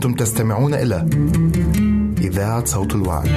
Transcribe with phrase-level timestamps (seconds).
[0.00, 1.08] تستمعون إلى
[2.18, 3.30] إذاعة صوت الوعي.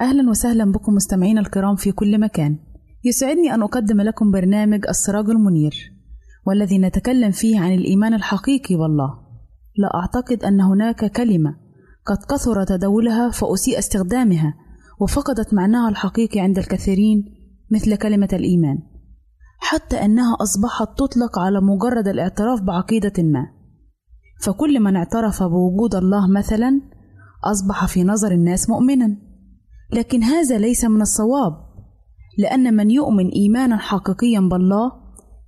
[0.00, 2.58] أهلا وسهلا بكم مستمعين الكرام في كل مكان
[3.04, 5.92] يسعدني أن أقدم لكم برنامج السراج المنير
[6.46, 9.14] والذي نتكلم فيه عن الإيمان الحقيقي بالله
[9.76, 11.65] لا أعتقد أن هناك كلمة
[12.06, 14.54] قد كثر تداولها فأسيء استخدامها
[15.00, 17.24] وفقدت معناها الحقيقي عند الكثيرين
[17.70, 18.78] مثل كلمة الإيمان
[19.58, 23.46] حتى أنها أصبحت تطلق على مجرد الاعتراف بعقيدة ما.
[24.42, 26.80] فكل من اعترف بوجود الله مثلا
[27.44, 29.16] أصبح في نظر الناس مؤمنا.
[29.92, 31.52] لكن هذا ليس من الصواب
[32.38, 34.92] لأن من يؤمن إيمانا حقيقيا بالله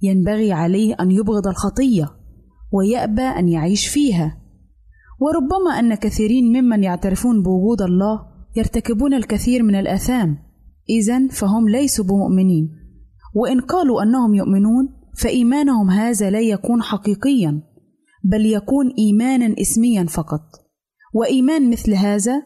[0.03, 2.11] ينبغي عليه أن يبغض الخطية
[2.73, 4.37] ويأبى أن يعيش فيها.
[5.21, 10.39] وربما أن كثيرين ممن يعترفون بوجود الله يرتكبون الكثير من الآثام.
[10.91, 12.69] إذا فهم ليسوا بمؤمنين.
[13.35, 17.63] وإن قالوا أنهم يؤمنون فإيمانهم هذا لا يكون حقيقيا
[18.25, 20.41] بل يكون إيمانا اسميا فقط.
[21.15, 22.43] وإيمان مثل هذا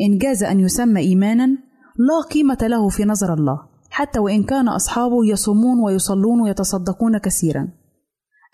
[0.00, 1.46] إن جاز أن يسمى إيمانا
[1.98, 3.58] لا قيمة له في نظر الله
[3.90, 7.68] حتى وإن كان أصحابه يصومون ويصلون ويتصدقون كثيرا.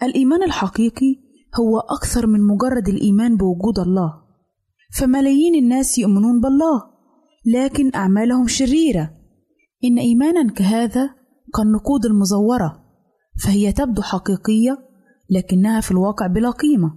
[0.03, 1.24] الإيمان الحقيقي
[1.61, 4.15] هو أكثر من مجرد الإيمان بوجود الله.
[4.93, 6.83] فملايين الناس يؤمنون بالله
[7.47, 9.11] لكن أعمالهم شريرة.
[9.85, 11.11] إن إيمانا كهذا
[11.55, 12.85] كالنقود المزورة
[13.45, 14.79] فهي تبدو حقيقية
[15.31, 16.95] لكنها في الواقع بلا قيمة.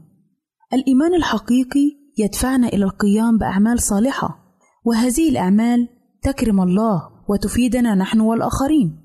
[0.74, 4.40] الإيمان الحقيقي يدفعنا إلى القيام بأعمال صالحة
[4.86, 5.90] وهذه الأعمال
[6.22, 9.00] تكرم الله وتفيدنا نحن والآخرين.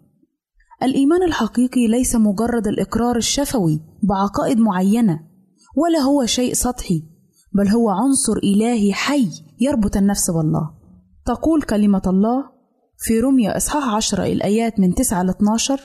[0.83, 5.32] الإيمان الحقيقي ليس مجرد الإقرار الشفوي بعقائد معينة
[5.77, 7.03] ولا هو شيء سطحي
[7.55, 9.29] بل هو عنصر إلهي حي
[9.61, 10.71] يربط النفس بالله.
[11.27, 12.53] تقول كلمة الله
[12.99, 15.81] في رمية إصحاح عشرة الآيات من تسعة ل 12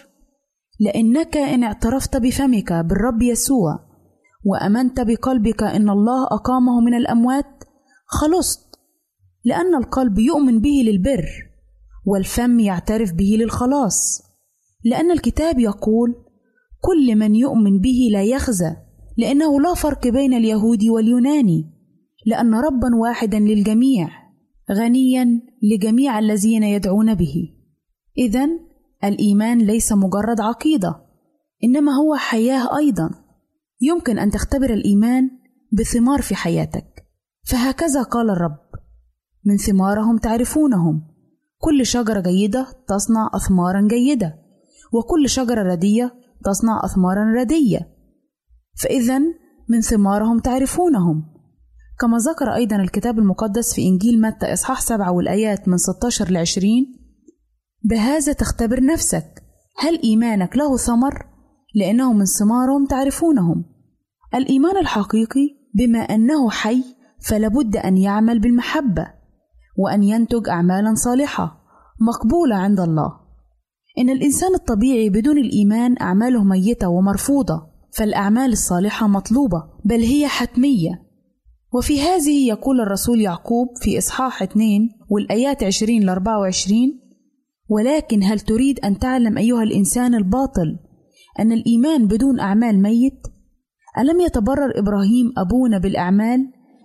[0.80, 3.80] لأنك إن اعترفت بفمك بالرب يسوع
[4.46, 7.64] وأمنت بقلبك إن الله أقامه من الأموات
[8.06, 8.80] خلصت
[9.46, 11.26] لأن القلب يؤمن به للبر
[12.06, 14.22] والفم يعترف به للخلاص.
[14.86, 16.16] لأن الكتاب يقول
[16.82, 18.76] كل من يؤمن به لا يخزى
[19.18, 21.78] لأنه لا فرق بين اليهودي واليوناني
[22.26, 24.10] لأن ربا واحدا للجميع
[24.72, 27.54] غنيا لجميع الذين يدعون به.
[28.18, 28.50] إذا
[29.04, 30.96] الإيمان ليس مجرد عقيدة
[31.64, 33.10] إنما هو حياة أيضا.
[33.82, 35.30] يمكن أن تختبر الإيمان
[35.72, 37.06] بثمار في حياتك.
[37.44, 38.60] فهكذا قال الرب
[39.46, 41.02] من ثمارهم تعرفونهم.
[41.58, 44.36] كل شجرة جيدة تصنع أثمارا جيدة
[44.94, 46.16] وكل شجرة ردية
[46.46, 47.97] تصنع أثمارا ردية.
[48.82, 49.20] فإذا
[49.70, 51.24] من ثمارهم تعرفونهم.
[52.00, 56.70] كما ذكر أيضا الكتاب المقدس في إنجيل متى إصحاح سبعة والآيات من 16 ل 20
[57.84, 59.44] بهذا تختبر نفسك
[59.78, 61.26] هل إيمانك له ثمر؟
[61.76, 63.66] لأنه من ثمارهم تعرفونهم.
[64.36, 66.84] الإيمان الحقيقي بما أنه حي
[67.20, 69.08] فلابد أن يعمل بالمحبة
[69.78, 71.62] وأن ينتج أعمالا صالحة
[72.02, 73.14] مقبولة عند الله.
[73.98, 77.67] إن الإنسان الطبيعي بدون الإيمان أعماله ميتة ومرفوضة.
[77.94, 81.08] فالأعمال الصالحة مطلوبة بل هي حتمية
[81.74, 86.80] وفي هذه يقول الرسول يعقوب في إصحاح 2 والآيات 20 ل 24
[87.70, 90.80] ولكن هل تريد أن تعلم أيها الإنسان الباطل
[91.40, 93.22] أن الإيمان بدون أعمال ميت؟
[94.00, 96.40] ألم يتبرر إبراهيم أبونا بالأعمال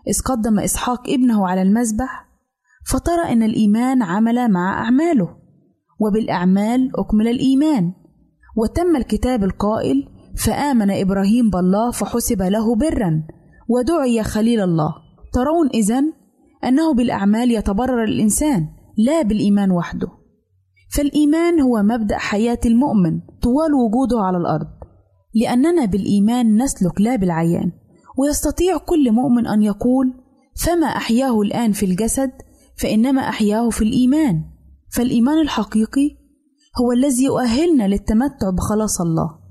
[0.08, 2.28] إذ قدم إسحاق ابنه على المذبح؟
[2.86, 5.36] فترى أن الإيمان عمل مع أعماله
[6.00, 7.92] وبالأعمال أكمل الإيمان
[8.56, 13.22] وتم الكتاب القائل فآمن إبراهيم بالله فحسب له برا
[13.68, 14.94] ودعي خليل الله.
[15.32, 16.12] ترون إذن
[16.64, 18.68] أنه بالأعمال يتبرر الإنسان
[18.98, 20.08] لا بالإيمان وحده.
[20.90, 24.66] فالإيمان هو مبدأ حياة المؤمن طوال وجوده على الأرض.
[25.34, 27.72] لأننا بالإيمان نسلك لا بالعيان
[28.18, 30.14] ويستطيع كل مؤمن أن يقول
[30.64, 32.30] فما أحياه الآن في الجسد
[32.76, 34.44] فإنما أحياه في الإيمان.
[34.90, 36.16] فالإيمان الحقيقي
[36.80, 39.41] هو الذي يؤهلنا للتمتع بخلاص الله.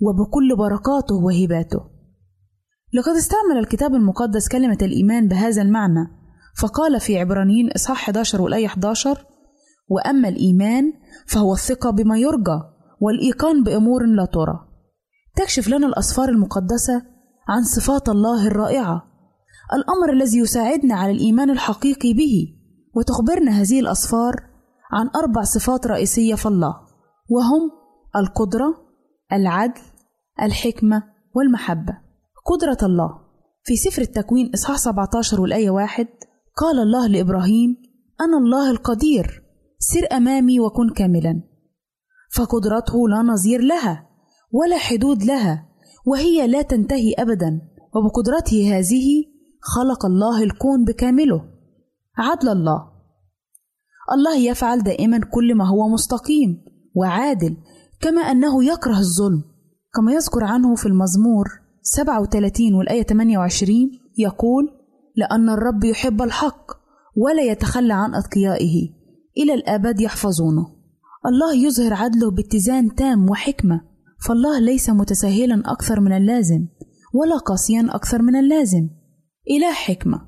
[0.00, 1.80] وبكل بركاته وهباته.
[2.94, 6.08] لقد استعمل الكتاب المقدس كلمة الإيمان بهذا المعنى
[6.60, 9.26] فقال في عبرانيين إصحاح 11 والآية 11
[9.88, 10.92] وأما الإيمان
[11.26, 12.60] فهو الثقة بما يرجى
[13.00, 14.68] والإيقان بأمور لا ترى.
[15.36, 17.02] تكشف لنا الأسفار المقدسة
[17.48, 19.02] عن صفات الله الرائعة
[19.72, 22.54] الأمر الذي يساعدنا على الإيمان الحقيقي به
[22.94, 24.34] وتخبرنا هذه الأسفار
[24.92, 26.74] عن أربع صفات رئيسية في الله
[27.30, 27.70] وهم
[28.16, 28.74] القدرة،
[29.32, 29.80] العدل،
[30.42, 31.02] الحكمة،
[31.34, 31.98] والمحبة.
[32.46, 33.20] قدرة الله.
[33.62, 36.08] في سفر التكوين إصحاح 17 والآية واحد
[36.56, 37.76] قال الله لإبراهيم:
[38.20, 39.42] أنا الله القدير،
[39.78, 41.42] سر أمامي وكن كاملا.
[42.34, 44.08] فقدرته لا نظير لها
[44.52, 45.68] ولا حدود لها
[46.06, 47.60] وهي لا تنتهي أبدا.
[47.94, 49.24] وبقدرته هذه
[49.60, 51.44] خلق الله الكون بكامله.
[52.18, 52.90] عدل الله.
[54.12, 56.64] الله يفعل دائما كل ما هو مستقيم
[56.94, 57.56] وعادل.
[58.00, 59.42] كما أنه يكره الظلم
[59.94, 61.48] كما يذكر عنه في المزمور
[61.82, 63.76] 37 والآية 28
[64.18, 64.68] يقول
[65.16, 66.72] لأن الرب يحب الحق
[67.16, 68.88] ولا يتخلى عن أتقيائه
[69.38, 70.66] إلى الأبد يحفظونه.
[71.26, 73.80] الله يظهر عدله باتزان تام وحكمة
[74.26, 76.66] فالله ليس متساهلا أكثر من اللازم
[77.14, 78.88] ولا قاسيا أكثر من اللازم.
[79.50, 80.20] إله حكمة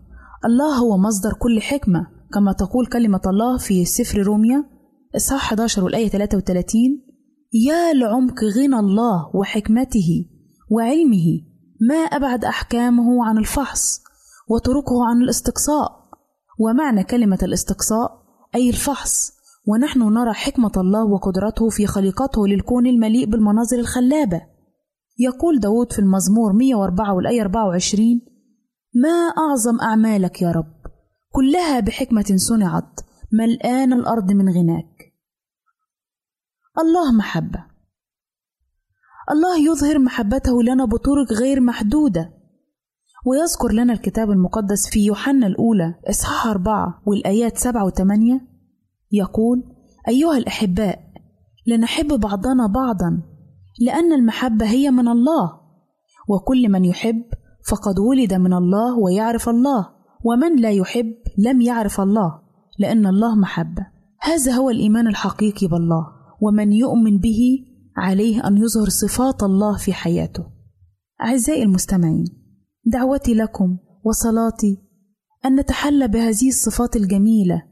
[0.45, 4.65] الله هو مصدر كل حكمة كما تقول كلمة الله في سفر روميا
[5.17, 7.10] إصحاح 11 والآية 33
[7.53, 10.27] يا لعمق غنى الله وحكمته
[10.71, 11.41] وعلمه
[11.81, 14.01] ما أبعد أحكامه عن الفحص
[14.49, 16.01] وطرقه عن الاستقصاء.
[16.59, 18.23] ومعنى كلمة الاستقصاء
[18.55, 19.33] أي الفحص
[19.67, 24.43] ونحن نرى حكمة الله وقدرته في خليقته للكون المليء بالمناظر الخلابة.
[25.19, 28.21] يقول داود في المزمور 104 والآية 24
[28.95, 30.75] ما أعظم أعمالك يا رب؟
[31.33, 33.01] كلها بحكمة صنعت
[33.33, 35.10] ملآن الأرض من غناك؟
[36.79, 37.65] الله محبة.
[39.31, 42.33] الله يظهر محبته لنا بطرق غير محدودة.
[43.27, 48.41] ويذكر لنا الكتاب المقدس في يوحنا الأولى إصحاح أربعة والآيات سبعة وثمانية
[49.13, 49.63] يقول
[50.09, 50.99] أيها الأحباء
[51.67, 53.23] لنحب بعضنا بعضا
[53.81, 55.61] لأن المحبة هي من الله.
[56.29, 57.25] وكل من يحب
[57.71, 59.89] فقد ولد من الله ويعرف الله
[60.25, 62.43] ومن لا يحب لم يعرف الله
[62.79, 63.87] لأن الله محبة.
[64.21, 66.20] هذا هو الإيمان الحقيقي بالله.
[66.41, 67.41] ومن يؤمن به
[67.97, 70.47] عليه أن يظهر صفات الله في حياته.
[71.23, 72.25] أعزائي المستمعين
[72.85, 74.79] دعوتي لكم وصلاتي
[75.47, 77.63] أن نتحلى بهذه الصفات الجميلة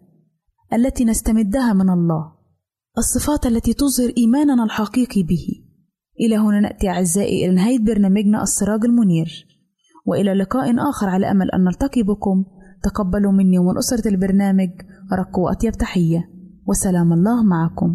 [0.73, 2.33] التي نستمدها من الله
[2.99, 5.47] الصفات التي تظهر إيماننا الحقيقي به.
[6.21, 9.47] إلى هنا نأتي أعزائي إلى نهاية برنامجنا السراج المنير
[10.07, 12.45] وإلى لقاء آخر على أمل أن نلتقي بكم.
[12.83, 14.71] تقبلوا مني ومن أسرة البرنامج
[15.13, 16.31] أرق وأطيب تحية
[16.67, 17.95] وسلام الله معكم.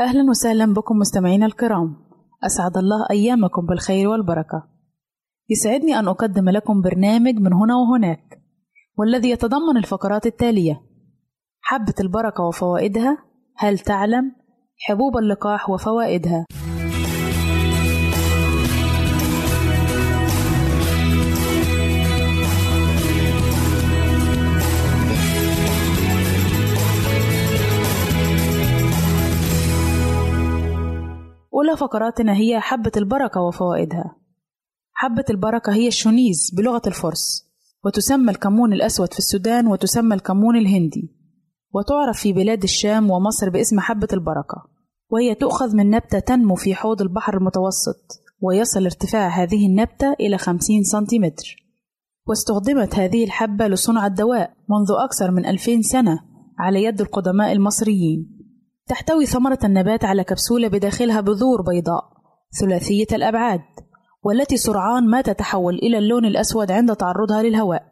[0.00, 1.96] أهلا وسهلا بكم مستمعينا الكرام.
[2.46, 4.68] أسعد الله أيامكم بالخير والبركة.
[5.50, 8.42] يسعدني أن أقدم لكم برنامج من هنا وهناك
[8.96, 10.80] والذي يتضمن الفقرات التالية.
[11.60, 13.18] حبة البركة وفوائدها
[13.56, 14.32] هل تعلم؟
[14.88, 16.46] حبوب اللقاح وفوائدها.
[31.80, 34.16] فقراتنا هي حبة البركة وفوائدها.
[34.92, 37.50] حبة البركة هي الشونيز بلغة الفرس
[37.84, 41.16] وتسمى الكمون الأسود في السودان وتسمى الكمون الهندي.
[41.74, 44.64] وتعرف في بلاد الشام ومصر باسم حبة البركة
[45.10, 50.82] وهي تؤخذ من نبتة تنمو في حوض البحر المتوسط ويصل ارتفاع هذه النبتة إلى 50
[50.82, 51.56] سنتيمتر.
[52.26, 56.20] واستخدمت هذه الحبة لصنع الدواء منذ أكثر من 2000 سنة
[56.58, 58.39] على يد القدماء المصريين.
[58.90, 62.04] تحتوي ثمرة النبات على كبسولة بداخلها بذور بيضاء
[62.60, 63.60] ثلاثية الأبعاد
[64.22, 67.82] والتي سرعان ما تتحول إلى اللون الأسود عند تعرضها للهواء.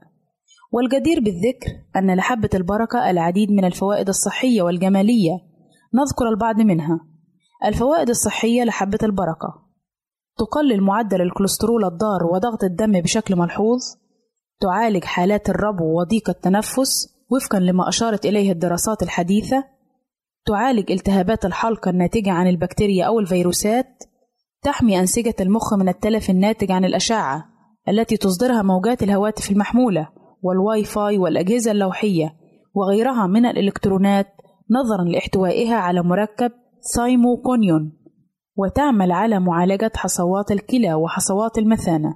[0.73, 5.33] والجدير بالذكر أن لحبة البركة العديد من الفوائد الصحية والجمالية
[5.95, 7.01] نذكر البعض منها.
[7.65, 9.69] الفوائد الصحية لحبة البركة
[10.39, 13.81] تقلل معدل الكوليسترول الضار وضغط الدم بشكل ملحوظ
[14.61, 19.78] تعالج حالات الربو وضيق التنفس وفقا لما أشارت إليه الدراسات الحديثة
[20.49, 24.03] تعالج التهابات الحلق الناتجة عن البكتيريا أو الفيروسات؟
[24.63, 27.45] تحمي أنسجة المخ من التلف الناتج عن الأشعة
[27.89, 30.09] التي تصدرها موجات الهواتف المحمولة
[30.43, 32.35] والواي فاي والأجهزة اللوحية
[32.75, 34.27] وغيرها من الإلكترونات
[34.71, 36.53] نظرا لاحتوائها على مركب
[36.95, 37.93] ثايموكونيون
[38.57, 42.15] وتعمل على معالجة حصوات الكلى وحصوات المثانة.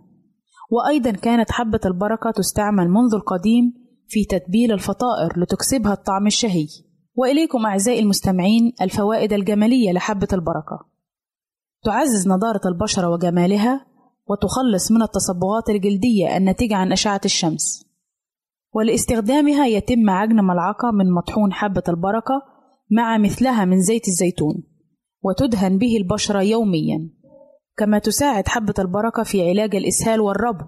[0.70, 3.72] وأيضا كانت حبة البركة تستعمل منذ القديم
[4.08, 6.66] في تتبيل الفطائر لتكسبها الطعم الشهي.
[7.14, 10.86] وإليكم أعزائي المستمعين الفوائد الجمالية لحبة البركة.
[11.84, 13.86] تعزز نضارة البشرة وجمالها
[14.26, 17.86] وتخلص من التصبغات الجلدية الناتجة عن أشعة الشمس.
[18.74, 22.42] ولاستخدامها يتم عجن ملعقة من مطحون حبة البركة
[22.90, 24.62] مع مثلها من زيت الزيتون
[25.22, 27.10] وتدهن به البشرة يوميا
[27.76, 30.64] كما تساعد حبة البركة في علاج الإسهال والربو.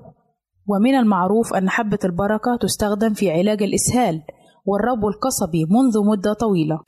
[0.67, 4.23] ومن المعروف أن حبة البركة تستخدم في علاج الإسهال
[4.67, 6.81] والربو القصبي منذ مدة طويلة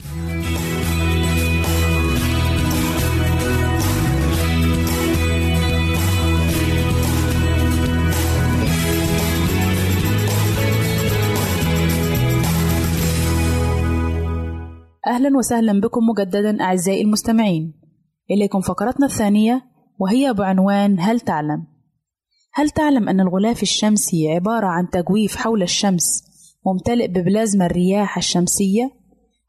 [15.06, 17.74] أهلا وسهلا بكم مجددا أعزائي المستمعين
[18.30, 19.62] إليكم فقرتنا الثانية
[19.98, 21.66] وهي بعنوان هل تعلم؟
[22.54, 26.22] هل تعلم أن الغلاف الشمسي عبارة عن تجويف حول الشمس
[26.66, 28.90] ممتلئ ببلازما الرياح الشمسية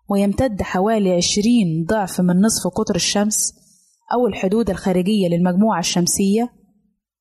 [0.09, 3.53] ويمتد حوالي عشرين ضعف من نصف قطر الشمس
[4.13, 6.49] أو الحدود الخارجية للمجموعة الشمسية؟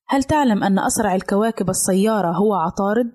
[0.09, 3.11] هل تعلم أن أسرع الكواكب السيارة هو عطارد؟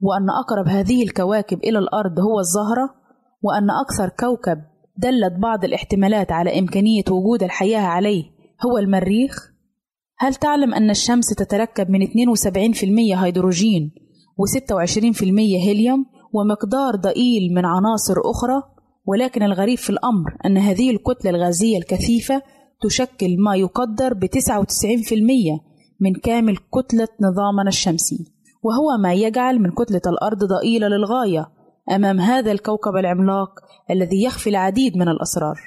[0.00, 2.94] وأن أقرب هذه الكواكب إلى الأرض هو الزهرة؟
[3.42, 4.58] وأن أكثر كوكب
[4.96, 8.24] دلت بعض الاحتمالات على إمكانية وجود الحياة عليه
[8.66, 9.52] هو المريخ؟
[10.18, 13.90] هل تعلم أن الشمس تتركب من 72% هيدروجين
[14.40, 15.22] و26%
[15.66, 18.62] هيليوم ومقدار ضئيل من عناصر أخرى؟
[19.06, 22.42] ولكن الغريب في الأمر أن هذه الكتلة الغازية الكثيفة
[22.82, 24.30] تشكل ما يقدر ب 99%
[26.00, 31.48] من كامل كتلة نظامنا الشمسي وهو ما يجعل من كتلة الأرض ضئيلة للغاية
[31.90, 33.50] أمام هذا الكوكب العملاق
[33.90, 35.60] الذي يخفي العديد من الأسرار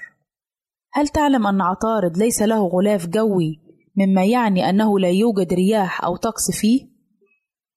[0.93, 3.59] هل تعلم أن عطارد ليس له غلاف جوي
[3.97, 6.89] مما يعني أنه لا يوجد رياح أو طقس فيه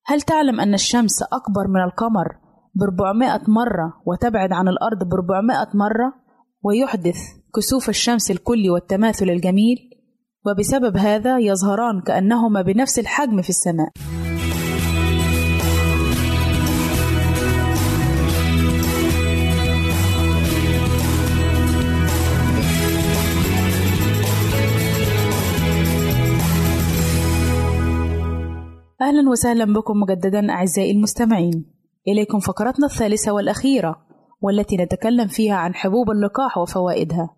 [0.07, 2.42] هل تعلم أن الشمس أكبر من القمر
[2.75, 6.15] ب 400 مرة وتبعد عن الأرض ب 400 مرة
[6.63, 7.17] ويحدث
[7.57, 9.77] كسوف الشمس الكلي والتماثل الجميل
[10.47, 13.89] وبسبب هذا يظهران كأنهما بنفس الحجم في السماء.
[29.03, 31.72] أهلا وسهلا بكم مجددا أعزائي المستمعين.
[32.09, 33.97] إليكم فقرتنا الثالثة والأخيرة
[34.41, 37.37] والتي نتكلم فيها عن حبوب اللقاح وفوائدها.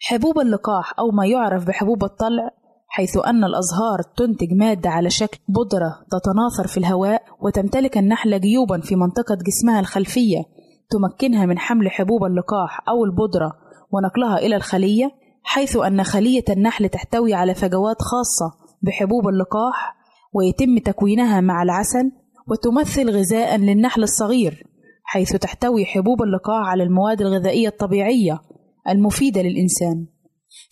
[0.00, 2.50] حبوب اللقاح أو ما يعرف بحبوب الطلع
[2.88, 8.96] حيث أن الأزهار تنتج مادة على شكل بودرة تتناثر في الهواء وتمتلك النحلة جيوبا في
[8.96, 10.44] منطقة جسمها الخلفية
[10.90, 13.52] تمكنها من حمل حبوب اللقاح أو البودرة
[13.92, 15.10] ونقلها إلى الخلية
[15.42, 19.96] حيث أن خلية النحل تحتوي على فجوات خاصة بحبوب اللقاح
[20.32, 22.12] ويتم تكوينها مع العسل
[22.50, 24.66] وتمثل غذاء للنحل الصغير
[25.04, 28.40] حيث تحتوي حبوب اللقاح على المواد الغذائية الطبيعية
[28.88, 30.06] المفيدة للإنسان.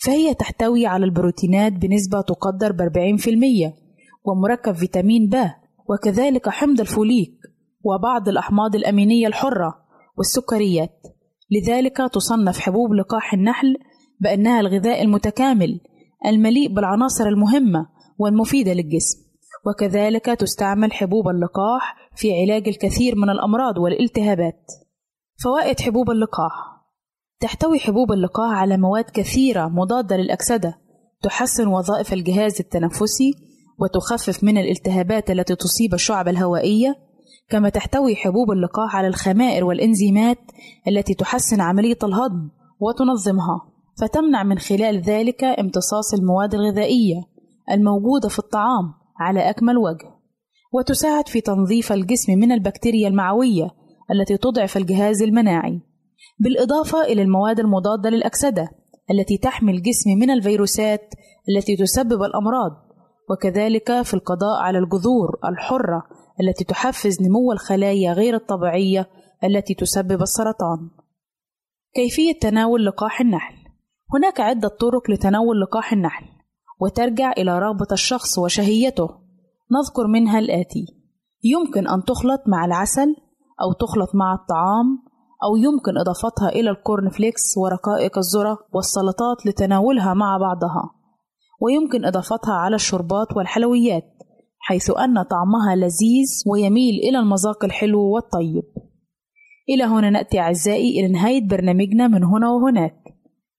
[0.05, 3.73] فهي تحتوي على البروتينات بنسبة تقدر ب 40%
[4.25, 5.37] ومركب فيتامين ب
[5.91, 7.35] وكذلك حمض الفوليك
[7.85, 9.75] وبعض الأحماض الأمينية الحرة
[10.19, 11.03] والسكريات.
[11.51, 13.77] لذلك تصنف حبوب لقاح النحل
[14.21, 15.81] بأنها الغذاء المتكامل
[16.27, 17.87] المليء بالعناصر المهمة
[18.19, 19.24] والمفيدة للجسم.
[19.67, 24.67] وكذلك تستعمل حبوب اللقاح في علاج الكثير من الأمراض والالتهابات.
[25.45, 26.53] فوائد حبوب اللقاح
[27.41, 30.75] تحتوي حبوب اللقاح على مواد كثيرة مضادة للأكسدة
[31.23, 33.35] تحسن وظائف الجهاز التنفسي
[33.79, 36.97] وتخفف من الالتهابات التي تصيب الشعب الهوائية
[37.49, 40.39] كما تحتوي حبوب اللقاح على الخمائر والإنزيمات
[40.89, 42.51] التي تحسن عملية الهضم
[42.81, 43.61] وتنظمها
[44.01, 47.23] فتمنع من خلال ذلك امتصاص المواد الغذائية
[47.71, 50.11] الموجودة في الطعام على أكمل وجه
[50.73, 53.71] وتساعد في تنظيف الجسم من البكتيريا المعوية
[54.11, 55.81] التي تضعف الجهاز المناعي
[56.39, 58.69] بالإضافة إلى المواد المضادة للأكسدة
[59.11, 61.15] التي تحمي الجسم من الفيروسات
[61.49, 62.73] التي تسبب الأمراض
[63.31, 66.03] وكذلك في القضاء على الجذور الحرة
[66.41, 69.07] التي تحفز نمو الخلايا غير الطبيعية
[69.45, 70.91] التي تسبب السرطان.
[71.95, 73.55] كيفية تناول لقاح النحل
[74.15, 76.34] هناك عدة طرق لتناول لقاح النحل
[76.81, 79.09] وترجع إلى رغبة الشخص وشهيته.
[79.73, 80.87] نذكر منها الآتي.
[81.45, 83.17] يمكن أن تخلط مع العسل
[83.63, 84.99] أو تخلط مع الطعام
[85.45, 90.91] أو يمكن إضافتها إلى ال corn flakes ورقائق الذرة والسلطات لتناولها مع بعضها.
[91.61, 94.05] ويمكن إضافتها على الشربات والحلويات
[94.59, 98.65] حيث أن طعمها لذيذ ويميل إلى المذاق الحلو والطيب.
[99.69, 103.04] إلى هنا نأتي أعزائي إلى نهاية برنامجنا من هنا وهناك.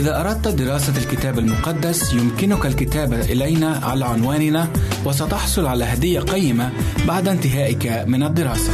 [0.00, 4.68] إذا أردت دراسة الكتاب المقدس يمكنك الكتابة إلينا على عنواننا
[5.04, 6.72] وستحصل على هدية قيمة
[7.08, 8.72] بعد انتهائك من الدراسة.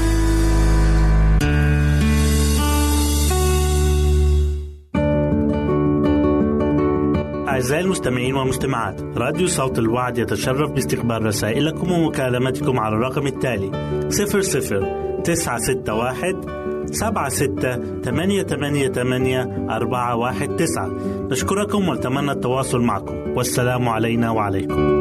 [7.48, 13.70] أعزائي المستمعين والمستمعات راديو صوت الوعد يتشرف باستقبال رسائلكم ومكالمتكم على الرقم التالي
[14.10, 20.90] 00 961 سبعة ستة ثمانية ثمانية ثمانية أربعة واحد تسعة.
[21.30, 23.14] نشكركم ونتمنى التواصل معكم.
[23.36, 24.96] والسلام علينا وعليكم.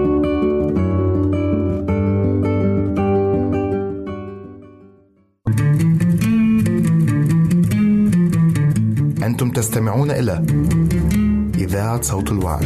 [9.23, 10.45] أنتم تستمعون إلى
[11.57, 12.65] إذاعة صوت الوعد.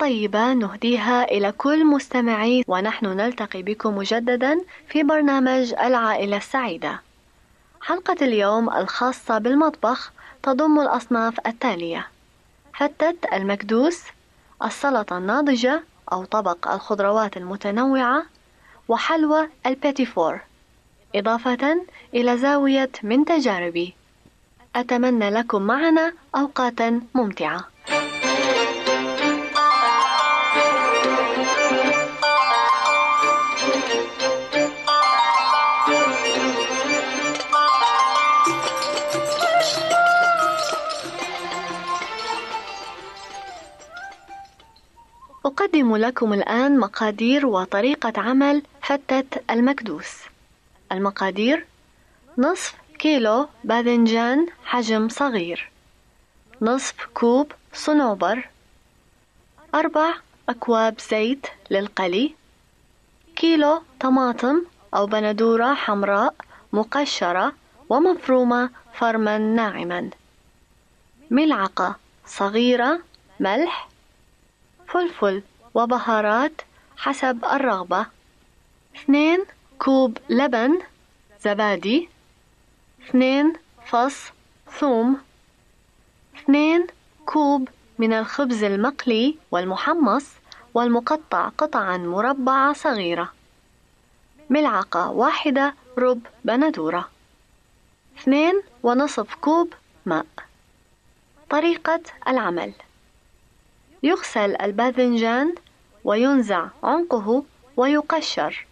[0.00, 7.00] طيبة نهديها إلى كل مستمعي ونحن نلتقي بكم مجددا في برنامج العائلة السعيدة.
[7.82, 12.08] حلقة اليوم الخاصة بالمطبخ تضم الأصناف التالية:
[12.74, 14.02] فتة المكدوس،
[14.64, 15.82] السلطة الناضجة
[16.12, 18.22] أو طبق الخضروات المتنوعة،
[18.88, 20.40] وحلوى البيتي فور،
[21.14, 23.94] إضافة إلى زاوية من تجاربي.
[24.76, 27.64] أتمنى لكم معنا أوقاتا ممتعة.
[45.46, 50.16] أقدم لكم الآن مقادير وطريقة عمل فتة المكدوس.
[50.92, 51.66] المقادير:
[52.38, 55.70] نصف كيلو باذنجان حجم صغير،
[56.62, 58.48] نصف كوب صنوبر،
[59.74, 60.14] أربع
[60.48, 62.34] أكواب زيت للقلي،
[63.36, 64.62] كيلو طماطم
[64.94, 66.34] أو بندورة حمراء
[66.72, 67.52] مقشرة
[67.88, 70.10] ومفرومة فرما ناعما،
[71.30, 73.00] ملعقة صغيرة
[73.40, 73.89] ملح
[74.90, 75.42] فلفل
[75.74, 76.62] وبهارات
[76.96, 78.06] حسب الرغبة.
[78.96, 79.44] اثنين
[79.78, 80.80] كوب لبن
[81.40, 82.08] زبادي.
[83.02, 83.52] اثنين
[83.86, 84.32] فص
[84.78, 85.20] ثوم.
[86.36, 86.86] اثنين
[87.26, 90.26] كوب من الخبز المقلي والمحمص
[90.74, 93.32] والمقطع قطعا مربعة صغيرة.
[94.50, 97.08] ملعقة واحدة رب بندورة.
[98.18, 99.74] اثنين ونصف كوب
[100.06, 100.26] ماء.
[101.50, 102.72] طريقة العمل.
[104.02, 105.54] يغسل الباذنجان
[106.04, 107.44] وينزع عنقه
[107.76, 108.66] ويقشر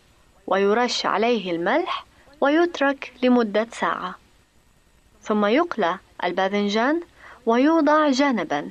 [0.47, 2.05] ويرش عليه الملح
[2.41, 4.15] ويترك لمدة ساعة.
[5.23, 7.01] ثم يقلى الباذنجان
[7.47, 8.71] ويوضع جانبا.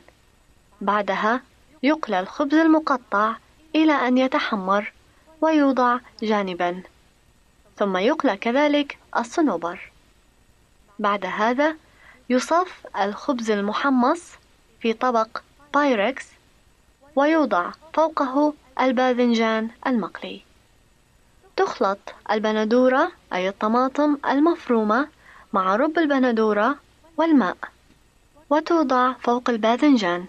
[0.82, 1.42] بعدها
[1.84, 3.36] يقلى الخبز المقطع
[3.76, 4.94] إلى أن يتحمر
[5.42, 6.84] ويوضع جانبا.
[7.78, 9.92] ثم يقلى كذلك الصنوبر.
[11.00, 11.76] بعد هذا
[12.30, 14.32] يصف الخبز المحمص
[14.82, 15.42] في طبق
[15.74, 16.37] بايركس
[17.18, 20.42] ويوضع فوقه الباذنجان المقلي
[21.56, 22.00] تخلط
[22.32, 25.08] البندورة أي الطماطم المفرومة
[25.54, 26.76] مع رب البندورة
[27.18, 27.58] والماء
[28.50, 30.26] وتوضع فوق الباذنجان.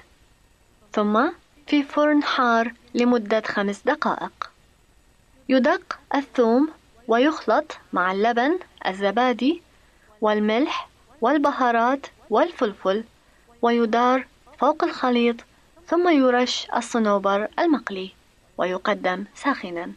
[0.92, 1.28] ثم
[1.66, 4.50] في فرن حار لمدة خمس دقائق.
[5.48, 6.68] يدق الثوم
[7.08, 9.62] ويخلط مع اللبن الزبادي
[10.20, 10.88] والملح
[11.20, 13.04] والبهارات والفلفل
[13.62, 14.26] ويدار
[14.58, 15.36] فوق الخليط
[15.88, 18.10] ثم يرش الصنوبر المقلي
[18.58, 19.92] ويقدم ساخنا.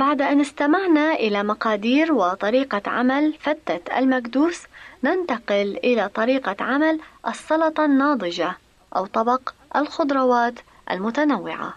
[0.00, 4.62] بعد أن استمعنا إلى مقادير وطريقة عمل فتة المكدوس
[5.04, 8.56] ننتقل إلى طريقة عمل السلطة الناضجة
[8.96, 10.54] أو طبق الخضروات
[10.90, 11.74] المتنوعة.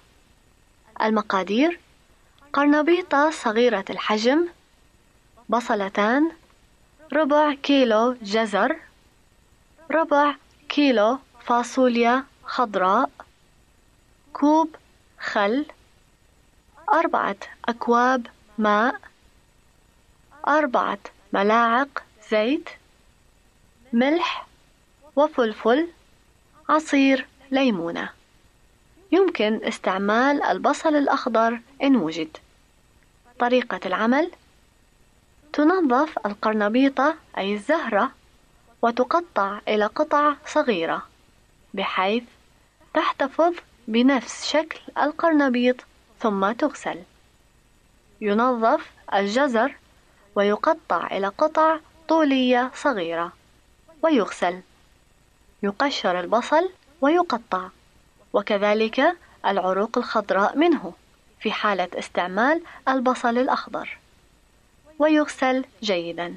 [1.01, 1.79] المقادير
[2.53, 4.47] قرنبيطة صغيرة الحجم
[5.49, 6.31] بصلتان
[7.13, 8.75] ربع كيلو جزر
[9.91, 10.35] ربع
[10.69, 13.09] كيلو فاصوليا خضراء
[14.33, 14.75] كوب
[15.19, 15.65] خل
[16.93, 18.27] أربعة أكواب
[18.57, 18.95] ماء.
[20.47, 20.99] أربعة
[21.33, 22.69] ملاعق زيت.
[23.93, 24.47] ملح
[25.15, 25.87] وفلفل.
[26.69, 28.09] عصير ليمونة.
[29.11, 32.37] يمكن استعمال البصل الأخضر إن وجد.
[33.39, 34.31] طريقة العمل
[35.53, 38.11] تنظف القرنبيطة أي الزهرة
[38.81, 41.07] وتقطع إلى قطع صغيرة
[41.73, 42.23] بحيث
[42.93, 43.53] تحتفظ
[43.87, 45.75] بنفس شكل القرنبيط.
[46.23, 47.03] ثم تغسل.
[48.21, 49.75] ينظف الجزر
[50.35, 53.33] ويقطع إلى قطع طولية صغيرة
[54.01, 54.61] ويغسل.
[55.63, 56.69] يقشر البصل
[57.01, 57.67] ويقطع.
[58.33, 60.93] وكذلك العروق الخضراء منه
[61.39, 63.97] في حالة استعمال البصل الأخضر.
[64.99, 66.35] ويغسل جيدا.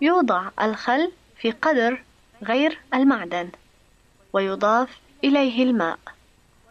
[0.00, 2.02] يوضع الخل في قدر
[2.42, 3.50] غير المعدن.
[4.32, 5.98] ويضاف إليه الماء.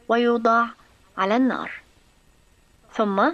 [0.07, 0.65] ويوضع
[1.17, 1.84] على النار.
[2.95, 3.31] ثم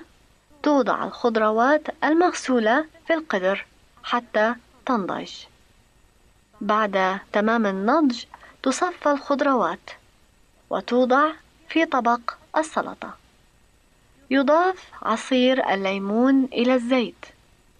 [0.63, 3.65] توضع الخضروات المغسولة في القدر
[4.04, 5.32] حتى تنضج.
[6.62, 8.24] بعد تمام النضج
[8.63, 9.89] تصفى الخضروات
[10.69, 11.32] وتوضع
[11.69, 12.19] في طبق
[12.58, 13.17] السلطة.
[14.32, 17.26] يضاف عصير الليمون إلى الزيت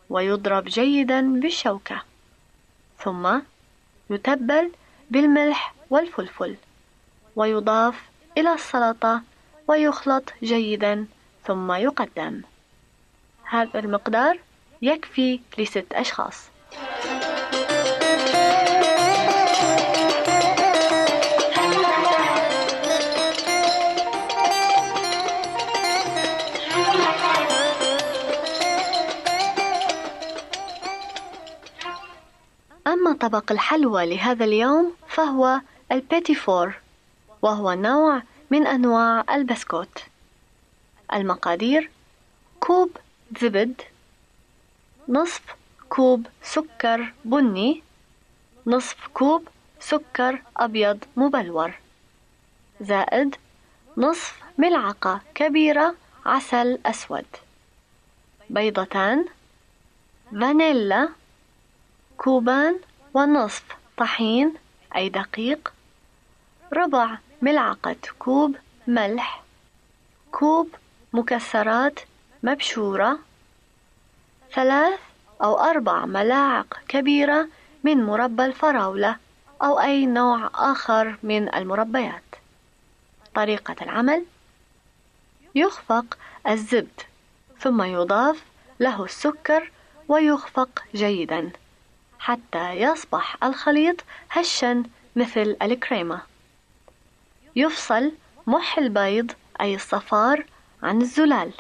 [0.10, 2.02] ويضرب جيدا بالشوكة.
[3.00, 3.40] ثم
[4.10, 4.72] يتبل
[5.12, 6.56] بالملح والفلفل
[7.36, 9.22] ويضاف إلى السلطة
[9.68, 11.08] ويخلط جيدا
[11.46, 12.42] ثم يقدم.
[13.44, 14.40] هذا المقدار
[14.82, 16.52] يكفي لست أشخاص.
[32.88, 36.74] أما طبق الحلوى لهذا اليوم فهو البيتي فور
[37.42, 40.11] وهو نوع من أنواع البسكوت.
[41.14, 41.90] المقادير
[42.60, 42.98] كوب
[43.42, 43.82] زبد
[45.08, 45.42] نصف
[45.90, 47.84] كوب سكر بني
[48.68, 49.48] نصف كوب
[49.80, 51.74] سكر أبيض مبلور.
[52.82, 53.36] زائد
[53.98, 55.96] نصف ملعقة كبيرة
[56.26, 57.26] عسل أسود.
[58.50, 59.26] بيضتان
[60.32, 61.10] فانيلا
[62.18, 62.80] كوبان
[63.14, 63.64] ونصف
[63.98, 64.54] طحين
[64.96, 65.74] أي دقيق.
[66.74, 68.56] ربع ملعقة كوب
[68.88, 69.44] ملح
[70.32, 70.76] كوب
[71.14, 72.00] مكسرات
[72.44, 73.20] مبشورة.
[74.54, 75.00] ثلاث
[75.44, 77.48] أو أربع ملاعق كبيرة
[77.84, 79.18] من مربى الفراولة
[79.64, 82.24] أو أي نوع آخر من المربيات.
[83.36, 84.26] طريقة العمل
[85.56, 87.02] يخفق الزبد
[87.60, 88.44] ثم يضاف
[88.80, 89.72] له السكر
[90.08, 91.52] ويخفق جيدا
[92.20, 94.84] حتى يصبح الخليط هشا
[95.16, 96.22] مثل الكريمة.
[97.56, 98.12] يفصل
[98.48, 100.46] مح البيض أي الصفار
[100.84, 101.52] عن الزلال.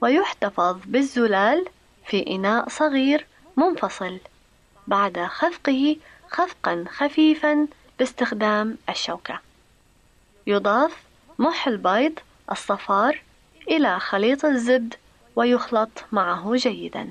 [0.00, 1.66] ويحتفظ بالزلال
[2.06, 4.18] في إناء صغير منفصل
[4.86, 5.96] بعد خفقه
[6.30, 7.66] خفقا خفيفا
[7.98, 9.40] باستخدام الشوكة.
[10.46, 11.02] يضاف
[11.38, 12.18] مح البيض
[12.52, 13.22] الصفار
[13.68, 14.94] إلى خليط الزبد
[15.36, 17.10] ويخلط معه جيدا.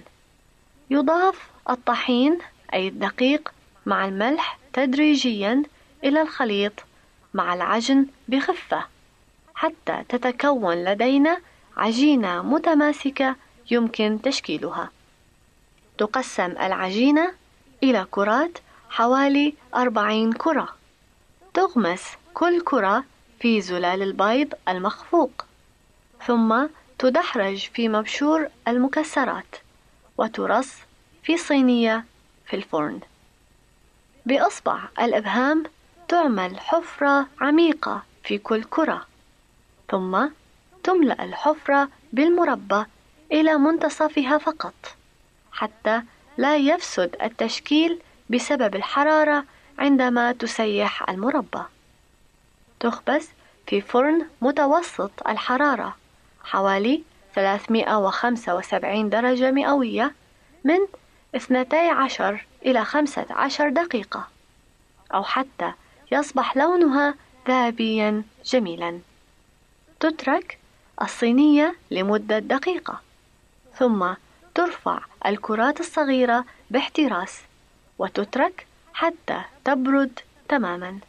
[0.89, 2.39] يضاف الطحين
[2.73, 3.53] أي الدقيق
[3.85, 5.63] مع الملح تدريجيا
[6.03, 6.73] إلى الخليط
[7.33, 8.85] مع العجن بخفة.
[9.57, 11.41] حتى تتكون لدينا
[11.77, 13.35] عجينة متماسكة
[13.71, 14.89] يمكن تشكيلها.
[15.97, 17.33] تقسم العجينة
[17.83, 18.57] إلى كرات
[18.89, 20.75] حوالي أربعين كرة.
[21.53, 23.03] تغمس كل كرة
[23.39, 25.45] في زلال البيض المخفوق.
[26.25, 26.67] ثم
[26.99, 29.55] تدحرج في مبشور المكسرات.
[30.17, 30.73] وترص
[31.23, 32.05] في صينية
[32.45, 32.99] في الفرن.
[34.25, 35.63] بإصبع الإبهام
[36.07, 39.05] تعمل حفرة عميقة في كل كرة.
[39.91, 40.27] ثم
[40.83, 42.85] تملأ الحفرة بالمربى
[43.31, 44.73] إلى منتصفها فقط
[45.51, 46.01] حتى
[46.37, 49.45] لا يفسد التشكيل بسبب الحرارة
[49.79, 51.61] عندما تسيح المربى.
[52.79, 53.29] تخبز
[53.67, 55.97] في فرن متوسط الحرارة
[56.43, 57.03] حوالي
[57.35, 60.13] 375 درجة مئوية
[60.63, 60.79] من
[61.35, 64.27] 12 إلى 15 دقيقة
[65.13, 65.71] أو حتى
[66.11, 67.15] يصبح لونها
[67.47, 68.99] ذهبيا جميلا.
[69.99, 70.57] تترك
[71.01, 73.01] الصينية لمدة دقيقة
[73.75, 74.13] ثم
[74.55, 77.41] ترفع الكرات الصغيرة باحتراس
[77.99, 80.19] وتترك حتى تبرد
[80.49, 80.99] تماما.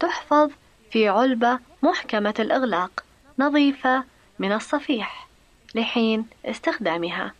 [0.00, 0.50] تحفظ
[0.90, 3.04] في علبة محكمة الإغلاق
[3.38, 4.04] نظيفة
[4.38, 5.28] من الصفيح
[5.74, 7.32] لحين استخدامها.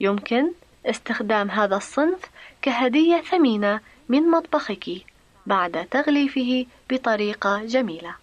[0.00, 0.50] يمكن
[0.86, 2.20] استخدام هذا الصنف
[2.62, 4.90] كهدية ثمينة من مطبخك
[5.46, 8.19] بعد تغليفه بطريقة جميلة.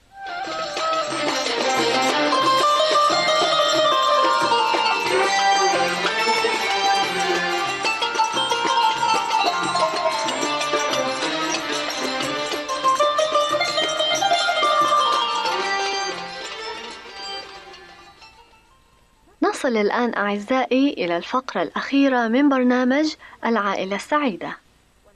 [19.67, 23.15] نصل الآن أعزائي إلى الفقرة الأخيرة من برنامج
[23.45, 24.57] العائلة السعيدة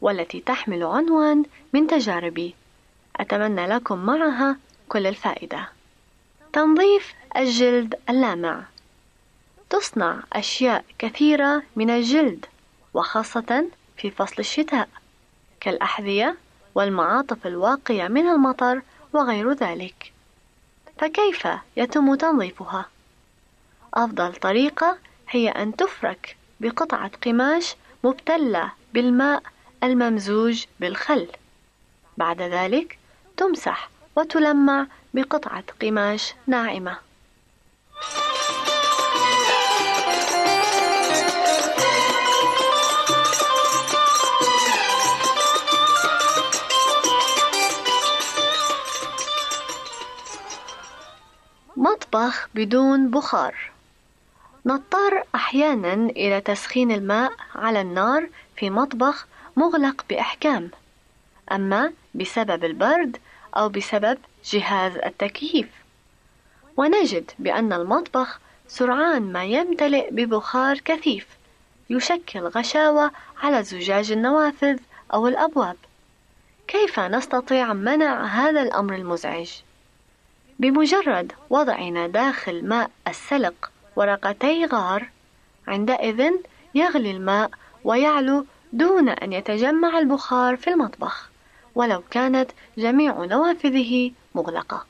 [0.02, 1.44] والتي تحمل عنوان
[1.74, 2.56] من تجاربي.
[3.16, 4.58] أتمنى لكم معها
[4.90, 5.70] كل الفائدة.
[6.54, 8.64] تنظيف الجلد اللامع.
[9.70, 12.46] تصنع أشياء كثيرة من الجلد
[12.94, 13.66] وخاصة
[13.98, 14.90] في فصل الشتاء
[15.60, 16.38] كالأحذية
[16.76, 18.82] والمعاطف الواقية من المطر
[19.14, 20.12] وغير ذلك.
[20.98, 21.48] فكيف
[21.78, 22.86] يتم تنظيفها؟
[23.94, 24.98] أفضل طريقة
[25.30, 29.44] هي أن تفرك بقطعة قماش مبتلة بالماء
[29.84, 31.28] الممزوج بالخل.
[32.18, 32.98] بعد ذلك
[33.38, 36.98] تمسح وتلمع بقطعة قماش ناعمة.
[51.78, 53.71] مطبخ بدون بخار.
[54.66, 60.72] نضطر أحيانا إلى تسخين الماء على النار في مطبخ مغلق بإحكام.
[61.52, 63.18] أما بسبب البرد
[63.58, 65.68] أو بسبب جهاز التكييف.
[66.78, 71.28] ونجد بأن المطبخ سرعان ما يمتلئ ببخار كثيف
[71.90, 73.12] يشكل غشاوة
[73.44, 74.80] على زجاج النوافذ
[75.14, 75.78] أو الأبواب.
[76.68, 79.52] كيف نستطيع منع هذا الأمر المزعج؟
[80.60, 85.10] بمجرد وضعنا داخل ماء السلق ورقتي غار
[85.68, 86.32] عندئذ
[86.76, 87.52] يغلي الماء
[87.84, 91.30] ويعلو دون أن يتجمع البخار في المطبخ
[91.76, 94.86] ولو كانت جميع نوافذه مغلقة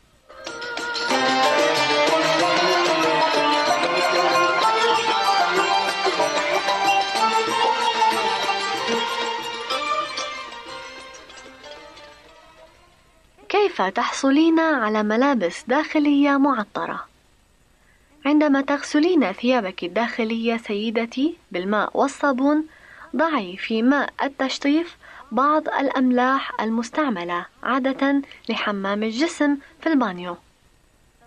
[13.50, 17.11] كيف تحصلين على ملابس داخلية معطرة؟
[18.26, 22.66] عندما تغسلين ثيابك الداخلية سيدتي بالماء والصابون
[23.16, 24.98] ضعي في ماء التشطيف
[25.32, 30.38] بعض الأملاح المستعملة عادة لحمام الجسم في البانيو.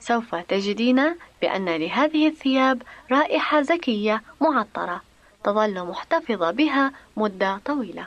[0.01, 5.03] سوف تجدين بأن لهذه الثياب رائحة زكية معطرة
[5.45, 8.07] تظل محتفظة بها مدة طويلة.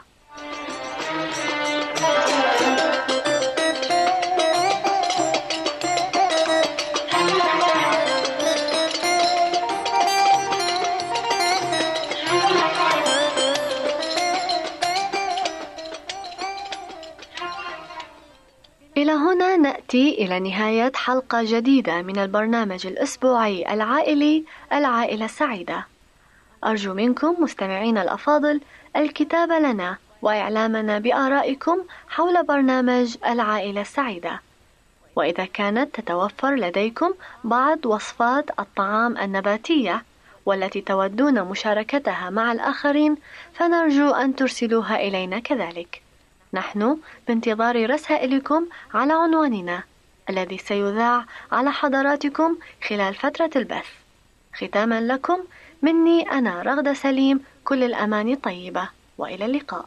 [19.67, 25.85] نأتي إلى نهاية حلقة جديدة من البرنامج الأسبوعي العائلي العائلة السعيدة.
[26.63, 28.61] أرجو منكم مستمعين الأفاضل
[28.95, 31.77] الكتابة لنا وإعلامنا بآرائكم
[32.09, 34.41] حول برنامج العائلة السعيدة.
[35.15, 37.13] وإذا كانت تتوفر لديكم
[37.43, 40.03] بعض وصفات الطعام النباتية
[40.45, 43.17] والتي تودون مشاركتها مع الآخرين
[43.53, 46.06] فنرجو أن ترسلوها إلينا كذلك.
[46.53, 49.83] نحن بانتظار رسائلكم على عنواننا
[50.29, 52.57] الذي سيذاع على حضراتكم
[52.89, 53.87] خلال فترة البث.
[54.53, 55.37] ختاما لكم
[55.81, 59.85] مني أنا رغدة سليم كل الأماني طيبة وإلى اللقاء.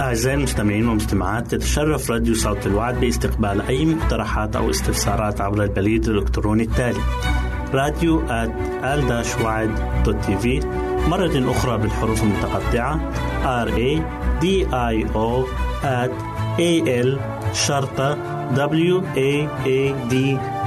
[0.00, 6.62] أعزائي المستمعين والمستمعات تتشرف راديو صوت الوعد باستقبال أي مقترحات أو استفسارات عبر البريد الإلكتروني
[6.62, 7.00] التالي
[7.72, 8.26] راديو
[10.38, 10.60] في
[11.08, 13.00] مرة أخرى بالحروف المتقطعة.
[13.64, 14.02] R A
[14.42, 15.46] D I O
[15.82, 16.12] at
[16.58, 16.72] A
[17.04, 17.18] L
[17.54, 18.16] شرطة
[18.54, 20.14] W A A D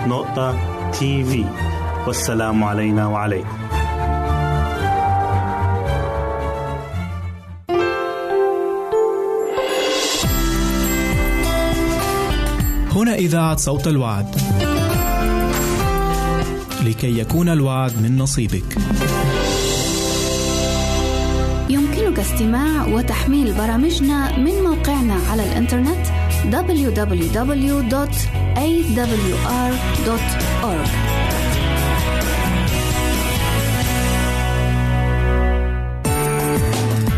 [0.07, 0.55] نقطة
[0.91, 1.45] تي في
[2.07, 3.57] والسلام علينا وعليكم.
[12.95, 14.35] هنا إذاعة صوت الوعد.
[16.85, 18.77] لكي يكون الوعد من نصيبك.
[22.15, 26.05] يمكنك استماع وتحميل برامجنا من موقعنا على الإنترنت
[26.51, 27.25] www.awr.org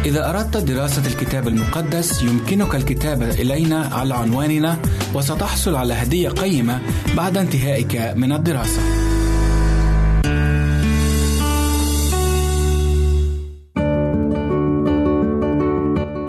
[0.05, 4.77] إذا أردت دراسة الكتاب المقدس يمكنك الكتابة إلينا على عنواننا
[5.13, 6.81] وستحصل على هدية قيمة
[7.17, 9.06] بعد انتهائك من الدراسة.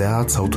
[0.00, 0.56] إذاعة صوت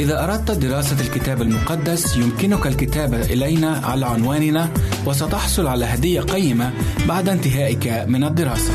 [0.00, 4.70] إذا أردت دراسة الكتاب المقدس يمكنك الكتابة إلينا على عنواننا
[5.06, 6.72] وستحصل على هدية قيمة
[7.08, 8.72] بعد انتهائك من الدراسة.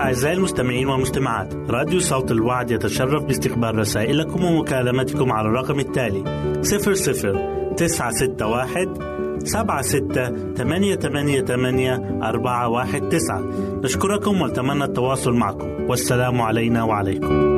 [0.00, 6.24] أعزائي المستمعين والمستمعات راديو صوت الوعد يتشرف باستقبال رسائلكم ومكالمتكم على الرقم التالي
[6.62, 13.42] 00 961 سبعة ستة ثمانية ثمانية ثمانية أربعة واحد تسعة.
[13.82, 15.68] نشكركم ونتمنى التواصل معكم.
[15.88, 17.48] والسلام علينا وعليكم.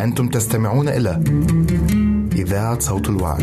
[0.00, 1.22] أنتم تستمعون إلى
[2.36, 3.42] إذاعة صوت الوعد.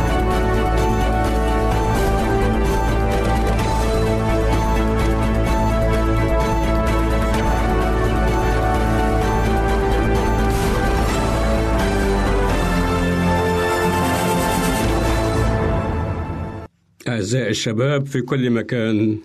[17.21, 19.17] أعزائي الشباب في كل مكان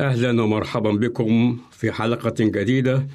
[0.00, 3.06] أهلا ومرحبا بكم في حلقة جديدة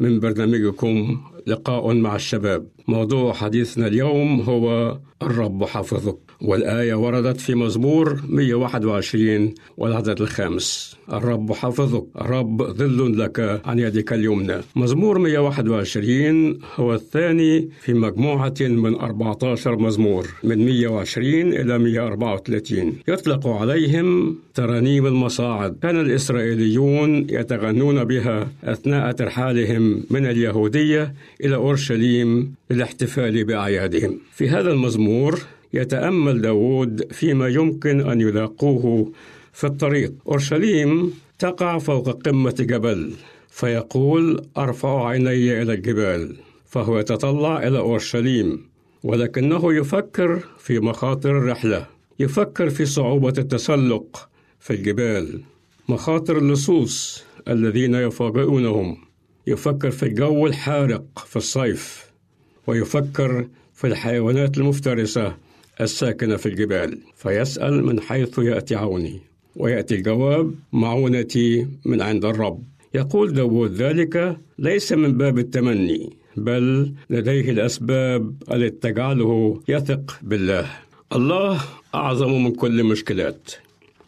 [0.00, 2.68] من برنامجكم لقاء مع الشباب.
[2.88, 6.18] موضوع حديثنا اليوم هو الرب حافظك.
[6.40, 10.96] والآية وردت في مزمور 121 والعدد الخامس.
[11.12, 14.56] الرب حافظك الرب ظل لك عن يدك اليمنى.
[14.76, 24.38] مزمور 121 هو الثاني في مجموعة من 14 مزمور من 120 إلى 134 يطلق عليهم
[24.54, 25.76] ترانيم المصاعد.
[25.82, 31.14] كان الإسرائيليون يتغنون بها أثناء ترحالهم من اليهودية
[31.44, 34.18] إلى أورشليم للاحتفال بأعيادهم.
[34.32, 35.40] في هذا المزمور
[35.72, 39.12] يتأمل داود فيما يمكن أن يلاقوه
[39.52, 40.12] في الطريق.
[40.28, 43.12] أورشليم تقع فوق قمة جبل
[43.48, 46.36] فيقول أرفع عيني إلى الجبال.
[46.66, 48.68] فهو يتطلع إلى أورشليم
[49.02, 51.86] ولكنه يفكر في مخاطر الرحلة
[52.18, 54.28] يفكر في صعوبة التسلق
[54.60, 55.42] في الجبال.
[55.88, 58.96] مخاطر اللصوص الذين يفاجئونهم
[59.46, 62.12] يفكر في الجو الحارق في الصيف
[62.66, 65.36] ويفكر في الحيوانات المفترسة
[65.80, 69.20] الساكنة في الجبال فيسأل من حيث يأتي عوني
[69.56, 72.62] ويأتي الجواب معونتي من عند الرب.
[72.94, 80.70] يقول داود ذلك ليس من باب التمني بل لديه الأسباب التي تجعله يثق بالله.
[81.12, 81.60] الله
[81.94, 83.50] أعظم من كل المشكلات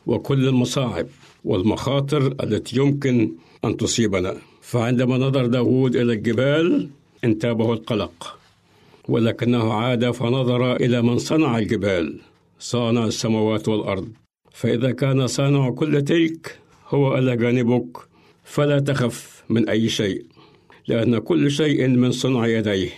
[0.07, 1.07] وكل المصاعب
[1.45, 3.33] والمخاطر التي يمكن
[3.65, 4.37] أن تصيبنا.
[4.61, 6.89] فعندما نظر داود إلى الجبال
[7.25, 8.40] انتابه القلق.
[9.09, 12.21] ولكنه عاد فنظر إلى من صنع الجبال
[12.59, 14.09] صانع السماوات والأرض.
[14.53, 17.97] فإذا كان صانع كل تلك هو إلى جانبك
[18.45, 20.25] فلا تخف من أي شيء
[20.89, 22.91] لأن كل شيء من صنع يديه.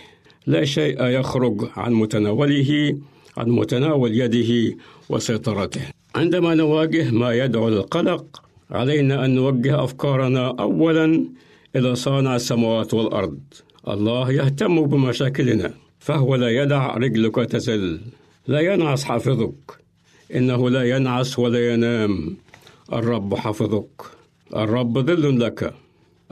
[0.47, 2.97] لا شيء يخرج عن متناوله
[3.37, 4.77] عن متناول يده
[5.09, 5.81] وسيطرته.
[6.15, 11.25] عندما نواجه ما يدعو للقلق علينا أن نوجه أفكارنا أولا
[11.75, 13.39] إلى صانع السماوات والأرض.
[13.87, 15.73] الله يهتم بمشاكلنا.
[16.03, 17.99] فهو لا يدع رجلك تزل.
[18.47, 19.79] لا ينعس حافظك.
[20.35, 22.35] إنه لا ينعس ولا ينام.
[22.93, 24.01] الرب حافظك.
[24.55, 25.73] الرب ظل لك.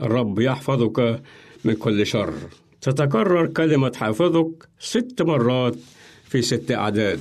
[0.00, 1.22] الرب يحفظك
[1.64, 2.34] من كل شر.
[2.80, 5.76] تتكرر كلمة حافظك ست مرات
[6.24, 7.20] في ست أعداد.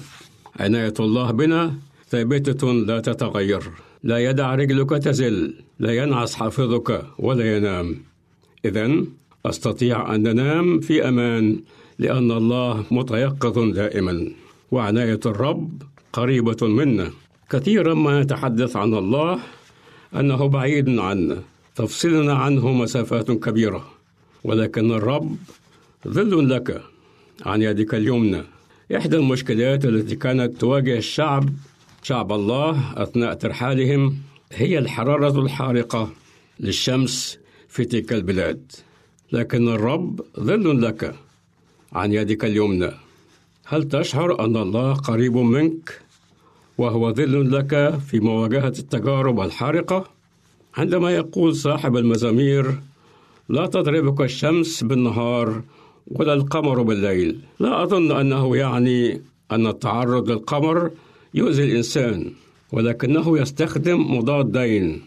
[0.59, 1.75] عناية الله بنا
[2.09, 3.63] ثابتة لا تتغير.
[4.03, 5.53] لا يدع رجلك تزل.
[5.79, 8.03] لا ينعس حافظك ولا ينام.
[8.65, 9.03] إذا
[9.45, 11.59] أستطيع أن أنام في أمان
[12.01, 14.31] لأن الله متيقظ دائما
[14.71, 15.81] وعناية الرب
[16.13, 17.09] قريبة منا.
[17.49, 19.39] كثيرا ما نتحدث عن الله
[20.15, 21.37] أنه بعيد عنا
[21.75, 23.83] تفصلنا عنه مسافات كبيرة.
[24.43, 25.35] ولكن الرب
[26.07, 26.81] ظل لك
[27.45, 28.41] عن يدك اليمنى.
[28.97, 31.49] إحدى المشكلات التي كانت تواجه الشعب
[32.03, 34.17] شعب الله أثناء ترحالهم
[34.51, 36.09] هي الحرارة الحارقة
[36.59, 37.39] للشمس
[37.69, 38.71] في تلك البلاد.
[39.31, 41.15] لكن الرب ظل لك
[41.93, 42.91] عن يدك اليمنى.
[43.65, 46.01] هل تشعر أن الله قريب منك
[46.77, 50.09] وهو ظل لك في مواجهة التجارب الحارقة؟
[50.77, 52.79] عندما يقول صاحب المزامير
[53.49, 55.61] لا تضربك الشمس بالنهار
[56.07, 57.39] ولا القمر بالليل.
[57.59, 59.21] لا أظن أنه يعني
[59.51, 60.91] أن التعرض للقمر
[61.33, 62.31] يؤذي الإنسان
[62.71, 65.01] ولكنه يستخدم مضادين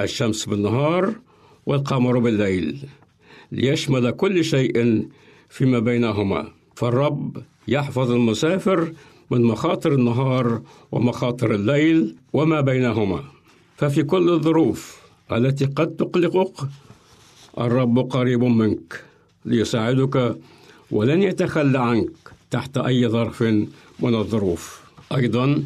[0.00, 1.14] الشمس بالنهار
[1.66, 2.78] والقمر بالليل
[3.52, 5.06] ليشمل كل شيء
[5.48, 6.48] فيما بينهما.
[6.74, 8.92] فالرب يحفظ المسافر
[9.30, 13.24] من مخاطر النهار ومخاطر الليل وما بينهما.
[13.76, 14.98] ففي كل الظروف
[15.32, 16.52] التي قد تقلقك
[17.58, 19.04] الرب قريب منك
[19.44, 20.36] ليساعدك
[20.90, 22.10] ولن يتخلى عنك
[22.50, 23.42] تحت أي ظرف
[24.00, 24.80] من الظروف.
[25.16, 25.62] أيضا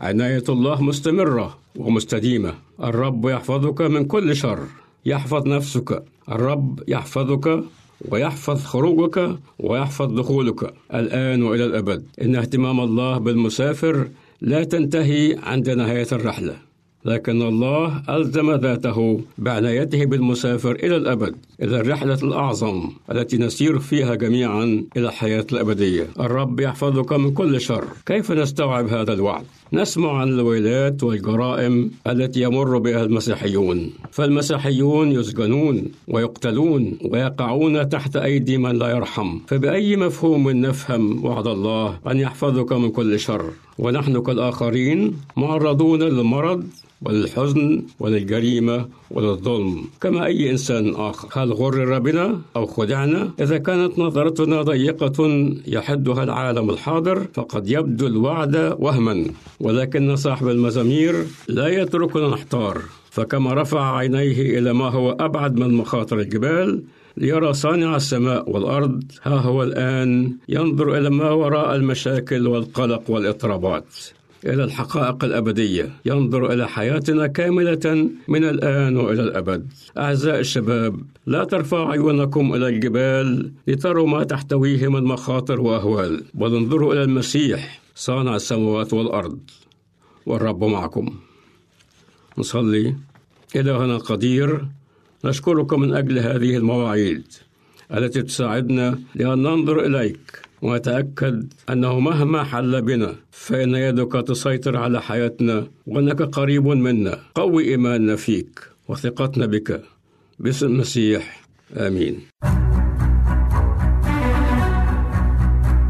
[0.00, 2.54] عناية الله مستمرة ومستديمة.
[2.82, 4.58] الرب يحفظك من كل شر.
[5.06, 6.04] يحفظ نفسك.
[6.28, 7.64] الرب يحفظك
[8.08, 12.02] ويحفظ خروجك ويحفظ دخولك الآن وإلى الأبد.
[12.22, 14.08] إن اهتمام الله بالمسافر
[14.40, 16.56] لا تنتهي عند نهاية الرحلة.
[17.04, 24.84] لكن الله ألزم ذاته بعنايته بالمسافر إلى الأبد إلى الرحلة الأعظم التي نسير فيها جميعا
[24.96, 26.06] إلى الحياة الأبدية.
[26.20, 27.84] الرب يحفظك من كل شر.
[28.06, 33.90] كيف نستوعب هذا الوعد؟ نسمع عن الويلات والجرائم التي يمر بها المسيحيون.
[34.10, 39.38] فالمسيحيون يسجنون ويقتلون ويقعون تحت أيدي من لا يرحم.
[39.46, 46.64] فبأي مفهوم نفهم وعد الله أن يحفظك من كل شر؟ ونحن كالآخرين معرضون للمرض
[47.02, 51.28] وللحزن وللجريمة وللظلم كما أي إنسان آخر.
[51.42, 55.18] هل غرر بنا أو خدعنا؟ إذا كانت نظرتنا ضيقة
[55.66, 59.24] يحدها العالم الحاضر فقد يبدو الوعد وهما.
[59.60, 61.14] ولكن صاحب المزامير
[61.48, 62.82] لا يتركنا نحتار.
[63.10, 66.82] فكما رفع عينيه إلى ما هو أبعد من مخاطر الجبال
[67.16, 69.02] ليرى صانع السماء والأرض.
[69.22, 73.84] ها هو الآن ينظر إلى ما وراء المشاكل والقلق والإضطرابات.
[74.44, 75.92] إلى الحقائق الأبدية.
[76.04, 79.72] ينظر إلى حياتنا كاملة من الآن وإلى الأبد.
[79.98, 86.92] أعزائي الشباب لا ترفعوا عيونكم إلى الجبال لتروا ما تحتويه من مخاطر وأهوال بل انظروا
[86.92, 89.38] إلى المسيح صانع السماوات والأرض
[90.26, 91.14] والرب معكم.
[92.38, 92.94] نصلي.
[93.56, 94.66] إلهنا القدير
[95.24, 97.24] نشكرك من أجل هذه المواعيد
[97.94, 105.66] التي تساعدنا لأن ننظر إليك ونتأكد أنه مهما حل بنا فإن يدك تسيطر على حياتنا
[105.86, 107.18] وأنك قريب منا.
[107.34, 109.82] قوي إيماننا فيك وثقتنا بك.
[110.38, 111.40] باسم المسيح
[111.76, 112.20] آمين.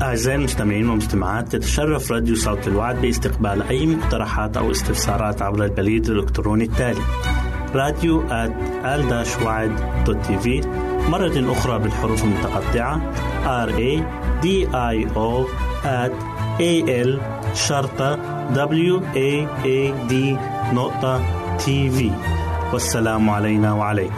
[0.03, 6.65] أعزائي المستمعين والمستمعات تتشرف راديو صوت الوعد باستقبال أي مقترحات أو استفسارات عبر البريد الإلكتروني
[6.65, 7.01] التالي
[7.75, 8.21] راديو
[10.41, 10.61] في
[11.09, 13.01] مرة أخرى بالحروف المتقطعة.
[13.67, 14.03] R A
[14.43, 15.47] D I O
[15.85, 16.13] at
[16.61, 16.73] A
[17.07, 17.21] L
[17.55, 18.17] شرطة
[18.55, 20.15] W A A D
[20.75, 21.21] نقطة
[21.59, 22.11] تي في
[22.73, 24.15] والسلام علينا وعليكم.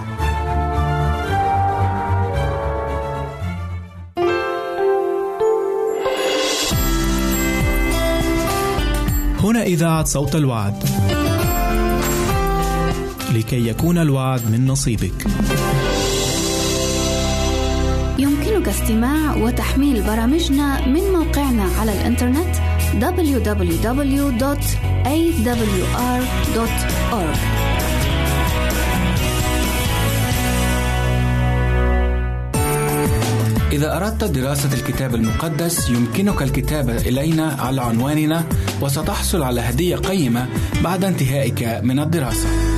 [9.44, 10.84] هنا إذاعة صوت الوعد.
[13.34, 15.26] لكي يكون الوعد من نصيبك.
[18.58, 22.56] يمكنك استماع وتحميل برامجنا من موقعنا على الإنترنت
[23.00, 23.78] www.awr.org
[33.72, 38.44] إذا أردت دراسة الكتاب المقدس يمكنك الكتابة إلينا على عنواننا
[38.80, 40.48] وستحصل على هدية قيمة
[40.84, 42.77] بعد انتهائك من الدراسة.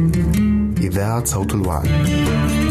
[0.91, 2.70] إذاعة صوت الوعد.